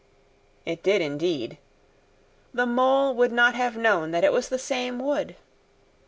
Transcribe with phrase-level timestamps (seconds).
[0.65, 1.59] It did indeed.
[2.55, 5.35] The Mole would not have known that it was the same wood.